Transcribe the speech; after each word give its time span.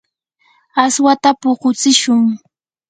aswata 0.83 1.29
puqutsishun. 1.41 2.23